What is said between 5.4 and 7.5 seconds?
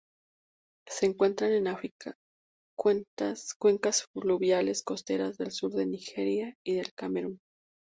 sur de Nigeria y del Camerún.